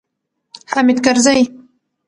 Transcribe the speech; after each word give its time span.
حامد 0.71 0.99
کرزی 1.05 1.39